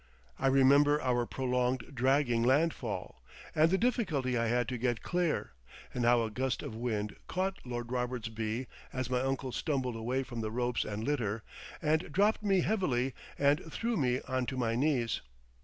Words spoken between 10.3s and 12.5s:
the ropes and litter, and dropped